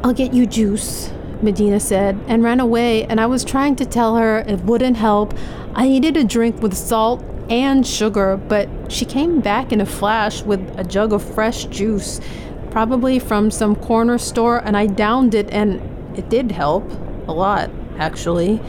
I'll 0.03 0.13
get 0.13 0.33
you 0.33 0.45
juice, 0.45 1.11
Medina 1.41 1.79
said, 1.79 2.19
and 2.27 2.43
ran 2.43 2.59
away. 2.59 3.05
And 3.05 3.19
I 3.19 3.25
was 3.25 3.43
trying 3.43 3.75
to 3.77 3.85
tell 3.85 4.17
her 4.17 4.39
it 4.39 4.61
wouldn't 4.61 4.97
help. 4.97 5.33
I 5.73 5.87
needed 5.87 6.17
a 6.17 6.23
drink 6.23 6.61
with 6.61 6.75
salt 6.75 7.23
and 7.49 7.85
sugar, 7.85 8.37
but 8.37 8.69
she 8.91 9.05
came 9.05 9.41
back 9.41 9.71
in 9.71 9.81
a 9.81 9.85
flash 9.85 10.41
with 10.43 10.61
a 10.77 10.83
jug 10.83 11.11
of 11.11 11.23
fresh 11.23 11.65
juice, 11.65 12.21
probably 12.69 13.19
from 13.19 13.51
some 13.51 13.75
corner 13.75 14.17
store, 14.17 14.59
and 14.59 14.77
I 14.77 14.87
downed 14.87 15.33
it, 15.33 15.49
and 15.51 15.81
it 16.17 16.29
did 16.29 16.51
help. 16.51 16.89
A 17.31 17.33
lot, 17.33 17.69
actually. 17.97 18.59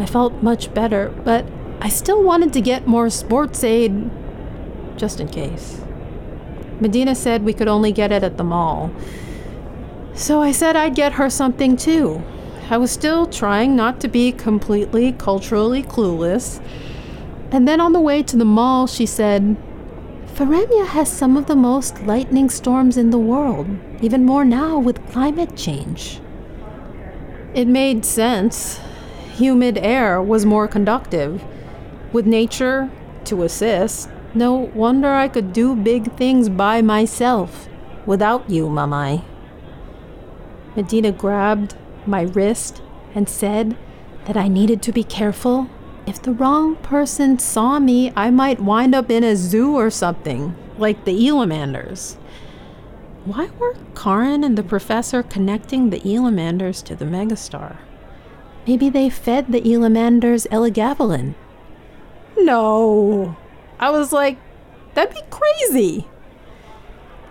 I 0.00 0.06
felt 0.06 0.42
much 0.42 0.72
better, 0.72 1.10
but 1.22 1.44
I 1.82 1.90
still 1.90 2.22
wanted 2.22 2.54
to 2.54 2.62
get 2.62 2.86
more 2.86 3.10
sports 3.10 3.62
aid, 3.62 4.10
just 4.96 5.20
in 5.20 5.28
case. 5.28 5.82
Medina 6.80 7.14
said 7.14 7.44
we 7.44 7.52
could 7.52 7.68
only 7.68 7.92
get 7.92 8.12
it 8.12 8.24
at 8.24 8.38
the 8.38 8.42
mall. 8.42 8.90
So 10.14 10.40
I 10.40 10.52
said 10.52 10.76
I'd 10.76 10.94
get 10.94 11.12
her 11.12 11.28
something 11.28 11.76
too. 11.76 12.22
I 12.70 12.78
was 12.78 12.90
still 12.90 13.26
trying 13.26 13.76
not 13.76 14.00
to 14.00 14.08
be 14.08 14.32
completely 14.32 15.12
culturally 15.12 15.82
clueless. 15.82 16.58
And 17.50 17.68
then 17.68 17.82
on 17.82 17.92
the 17.92 18.00
way 18.00 18.22
to 18.22 18.36
the 18.38 18.46
mall, 18.46 18.86
she 18.86 19.04
said, 19.04 19.58
Faremia 20.34 20.86
has 20.86 21.12
some 21.12 21.36
of 21.36 21.48
the 21.48 21.54
most 21.54 22.02
lightning 22.04 22.48
storms 22.48 22.96
in 22.96 23.10
the 23.10 23.18
world, 23.18 23.66
even 24.00 24.24
more 24.24 24.46
now 24.46 24.78
with 24.78 25.06
climate 25.10 25.54
change. 25.54 26.22
It 27.56 27.66
made 27.66 28.04
sense. 28.04 28.78
Humid 29.36 29.78
air 29.78 30.20
was 30.20 30.44
more 30.44 30.68
conductive. 30.68 31.42
With 32.12 32.26
nature 32.26 32.90
to 33.24 33.44
assist, 33.44 34.10
no 34.34 34.52
wonder 34.52 35.10
I 35.10 35.28
could 35.28 35.54
do 35.54 35.74
big 35.74 36.12
things 36.16 36.50
by 36.50 36.82
myself 36.82 37.66
without 38.04 38.50
you, 38.50 38.68
Mamai. 38.68 39.24
Medina 40.76 41.12
grabbed 41.12 41.74
my 42.04 42.22
wrist 42.24 42.82
and 43.14 43.26
said 43.26 43.74
that 44.26 44.36
I 44.36 44.48
needed 44.48 44.82
to 44.82 44.92
be 44.92 45.02
careful 45.02 45.70
if 46.06 46.20
the 46.20 46.32
wrong 46.32 46.76
person 46.76 47.38
saw 47.38 47.78
me, 47.78 48.12
I 48.14 48.30
might 48.30 48.60
wind 48.60 48.94
up 48.94 49.10
in 49.10 49.24
a 49.24 49.34
zoo 49.34 49.74
or 49.74 49.90
something, 49.90 50.54
like 50.78 51.06
the 51.06 51.26
Elamanders. 51.26 52.16
Why 53.26 53.50
were 53.58 53.74
Karin 53.96 54.44
and 54.44 54.56
the 54.56 54.62
professor 54.62 55.20
connecting 55.20 55.90
the 55.90 56.00
Elamanders 56.04 56.80
to 56.82 56.94
the 56.94 57.04
megastar? 57.04 57.78
Maybe 58.68 58.88
they 58.88 59.10
fed 59.10 59.50
the 59.50 59.60
Elamanders 59.74 60.46
Elagabalin. 60.52 61.34
No. 62.38 63.36
I 63.80 63.90
was 63.90 64.12
like, 64.12 64.38
that'd 64.94 65.12
be 65.12 65.22
crazy. 65.28 66.06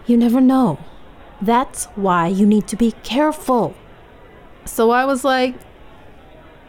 You 0.05 0.17
never 0.17 0.41
know. 0.41 0.79
That's 1.41 1.85
why 1.95 2.27
you 2.27 2.45
need 2.45 2.67
to 2.67 2.75
be 2.75 2.91
careful. 3.03 3.73
So 4.65 4.91
I 4.91 5.05
was 5.05 5.23
like, 5.23 5.55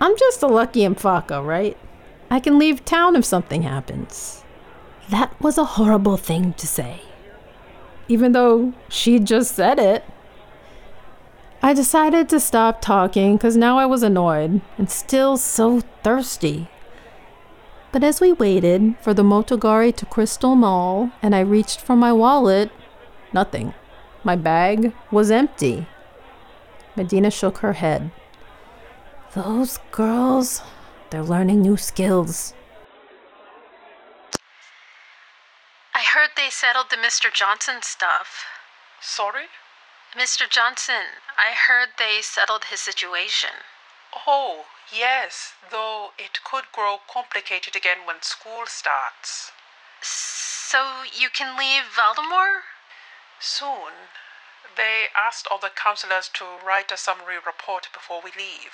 I'm 0.01 0.17
just 0.17 0.45
a 0.45 0.47
lucky 0.47 0.83
Mfaka, 0.83 1.45
right? 1.45 1.77
I 2.31 2.39
can 2.39 2.61
leave 2.61 2.85
town 2.85 3.17
if 3.17 3.25
something 3.25 3.63
happens. 3.63 4.45
That 5.09 5.35
was 5.41 5.59
a 5.59 5.65
horrible 5.65 6.17
thing 6.17 6.53
to 6.53 6.67
say. 6.69 7.01
Even 8.09 8.33
though 8.33 8.73
she 8.89 9.19
just 9.19 9.55
said 9.55 9.79
it. 9.79 10.05
I 11.63 11.75
decided 11.75 12.29
to 12.29 12.39
stop 12.39 12.81
talking 12.81 13.37
because 13.37 13.57
now 13.57 13.79
I 13.79 13.87
was 13.87 14.03
annoyed 14.03 14.61
and 14.79 14.91
still 14.91 15.37
so 15.37 15.81
thirsty. 16.03 16.69
But 17.91 18.05
as 18.05 18.21
we 18.21 18.33
waited 18.33 18.97
for 19.01 19.15
the 19.15 19.23
Motogari 19.23 19.95
to 19.97 20.07
Crystal 20.07 20.55
Mall 20.55 21.11
and 21.23 21.35
I 21.35 21.41
reached 21.41 21.81
for 21.81 21.97
my 21.97 22.13
wallet, 22.13 22.71
nothing. 23.33 23.75
My 24.23 24.37
bag 24.37 24.93
was 25.11 25.31
empty. 25.31 25.87
Medina 26.95 27.31
shook 27.31 27.59
her 27.59 27.75
head. 27.75 28.11
Those 29.35 29.79
girls, 29.91 30.63
they're 31.11 31.23
learning 31.23 31.63
new 31.63 31.77
skills. 31.77 32.55
Heard 36.17 36.31
they 36.35 36.49
settled 36.49 36.89
the 36.89 36.97
Mr. 36.97 37.31
Johnson 37.31 37.83
stuff. 37.83 38.47
Sorry? 39.03 39.53
Mr. 40.17 40.49
Johnson, 40.49 41.21
I 41.37 41.53
heard 41.53 41.91
they 41.99 42.23
settled 42.23 42.73
his 42.73 42.81
situation. 42.81 43.69
Oh, 44.27 44.65
yes, 44.91 45.53
though 45.71 46.13
it 46.17 46.43
could 46.43 46.73
grow 46.73 47.01
complicated 47.07 47.77
again 47.77 48.07
when 48.07 48.23
school 48.23 48.65
starts. 48.65 49.53
So 50.01 51.05
you 51.05 51.29
can 51.29 51.59
leave 51.59 51.85
Valdemar? 51.95 52.65
Soon. 53.39 54.09
They 54.75 55.09
asked 55.15 55.47
all 55.51 55.59
the 55.59 55.69
counselors 55.69 56.31
to 56.41 56.47
write 56.65 56.91
a 56.91 56.97
summary 56.97 57.37
report 57.37 57.89
before 57.93 58.23
we 58.25 58.31
leave. 58.33 58.73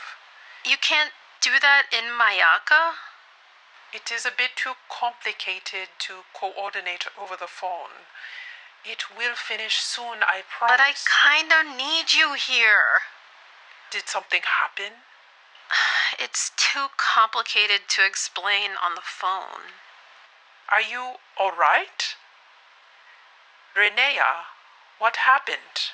You 0.64 0.76
can't 0.80 1.10
do 1.40 1.58
that 1.60 1.86
in 1.90 2.04
Mayaka? 2.14 2.94
It 3.92 4.10
is 4.10 4.24
a 4.24 4.30
bit 4.30 4.56
too 4.56 4.72
complicated 4.88 5.88
to 5.98 6.24
coordinate 6.32 7.06
over 7.20 7.36
the 7.36 7.46
phone. 7.46 8.06
It 8.84 9.04
will 9.14 9.34
finish 9.34 9.80
soon, 9.80 10.22
I 10.22 10.42
promise. 10.48 10.78
But 10.78 10.80
I 10.80 10.94
kinda 11.38 11.76
need 11.76 12.14
you 12.14 12.32
here. 12.32 13.02
Did 13.90 14.08
something 14.08 14.42
happen? 14.42 15.04
It's 16.18 16.52
too 16.56 16.88
complicated 16.96 17.88
to 17.88 18.04
explain 18.04 18.76
on 18.76 18.94
the 18.94 19.02
phone. 19.02 19.74
Are 20.70 20.80
you 20.80 21.20
alright? 21.38 22.16
Renea, 23.76 24.46
what 24.98 25.16
happened? 25.16 25.92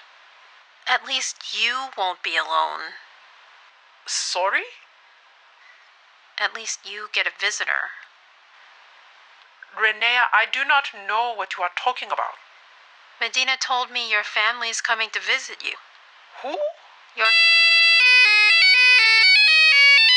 At 0.86 1.04
least 1.04 1.52
you 1.52 1.90
won't 1.96 2.22
be 2.22 2.36
alone. 2.36 2.94
Sorry? 4.06 4.64
At 6.40 6.54
least 6.54 6.80
you 6.86 7.08
get 7.12 7.26
a 7.26 7.30
visitor. 7.34 7.90
Renea, 9.74 10.30
I 10.32 10.46
do 10.50 10.64
not 10.64 10.94
know 10.94 11.34
what 11.34 11.56
you 11.56 11.64
are 11.64 11.70
talking 11.76 12.08
about. 12.08 12.38
Medina 13.20 13.56
told 13.58 13.90
me 13.90 14.08
your 14.10 14.22
family 14.22 14.68
is 14.68 14.80
coming 14.80 15.10
to 15.10 15.20
visit 15.20 15.64
you. 15.64 15.74
Who? 16.42 16.56
Your 17.16 17.26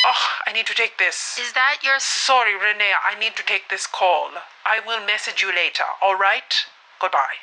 Oh, 0.06 0.28
I 0.46 0.52
need 0.52 0.66
to 0.68 0.74
take 0.74 0.98
this. 0.98 1.38
Is 1.40 1.54
that 1.54 1.80
your 1.84 2.00
Sorry, 2.00 2.54
Renea, 2.54 2.98
I 3.04 3.18
need 3.20 3.36
to 3.38 3.44
take 3.44 3.70
this 3.70 3.88
call. 3.88 4.30
I 4.66 4.80
will 4.80 5.06
message 5.06 5.42
you 5.42 5.50
later, 5.54 5.86
alright? 6.02 6.66
Goodbye. 7.00 7.42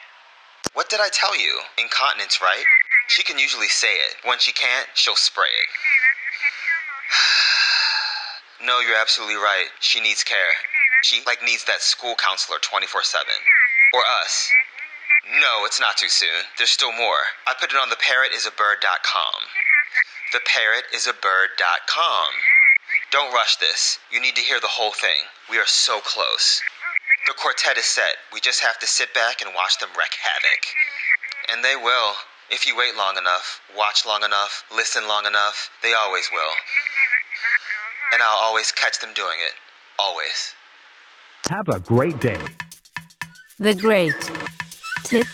What 0.73 0.89
did 0.89 1.01
I 1.01 1.09
tell 1.09 1.37
you? 1.37 1.63
Incontinence, 1.77 2.41
right? 2.41 2.65
She 3.09 3.23
can 3.23 3.39
usually 3.39 3.69
say 3.69 3.95
it. 3.95 4.17
When 4.25 4.39
she 4.39 4.53
can't, 4.53 4.89
she'll 4.95 5.17
spray 5.17 5.49
it. 5.49 5.69
No, 8.65 8.81
you're 8.81 8.99
absolutely 8.99 9.37
right. 9.37 9.69
She 9.81 10.01
needs 10.01 10.25
care. 10.25 10.55
She 11.03 11.23
like 11.27 11.43
needs 11.43 11.65
that 11.65 11.83
school 11.83 12.15
counselor 12.17 12.59
24/7. 12.59 13.45
Or 13.95 14.03
us. 14.23 14.51
No, 15.41 15.65
it's 15.65 15.81
not 15.81 15.97
too 15.97 16.09
soon. 16.09 16.45
There's 16.57 16.71
still 16.71 16.93
more. 16.93 17.37
I 17.47 17.55
put 17.55 17.73
it 17.73 17.79
on 17.79 17.91
theparrotisabird.com. 17.91 19.49
Theparrotisabird.com. 20.33 22.29
Don't 23.11 23.33
rush 23.33 23.57
this. 23.57 23.99
You 24.11 24.21
need 24.21 24.37
to 24.37 24.43
hear 24.43 24.61
the 24.61 24.69
whole 24.69 24.93
thing. 24.93 25.25
We 25.51 25.59
are 25.59 25.67
so 25.67 26.01
close. 26.01 26.61
The 27.27 27.35
quartet 27.35 27.77
is 27.77 27.85
set. 27.85 28.17
We 28.33 28.41
just 28.41 28.61
have 28.61 28.79
to 28.79 28.87
sit 28.87 29.13
back 29.15 29.41
and 29.43 29.55
watch 29.55 29.79
them 29.79 29.91
wreak 29.97 30.15
havoc. 30.15 30.67
And 31.53 31.65
they 31.65 31.77
will. 31.77 32.17
If 32.51 32.67
you 32.67 32.75
wait 32.77 32.97
long 32.97 33.19
enough, 33.19 33.61
watch 33.77 34.07
long 34.07 34.23
enough, 34.25 34.65
listen 34.75 35.07
long 35.07 35.27
enough, 35.27 35.71
they 35.83 35.93
always 35.93 36.31
will. 36.33 36.53
And 38.13 38.23
I'll 38.23 38.39
always 38.39 38.73
catch 38.73 39.01
them 39.01 39.11
doing 39.15 39.39
it. 39.47 39.53
Always. 39.99 40.55
Have 41.51 41.69
a 41.69 41.81
great 41.81 42.19
day. 42.21 42.41
The 43.59 43.75
Great 43.75 44.15
Tit 45.05 45.27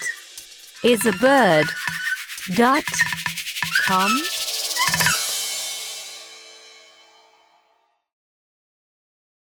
is 0.82 1.06
a 1.06 1.12
Bird 1.12 1.66
dot 2.54 2.84
com. 3.86 4.10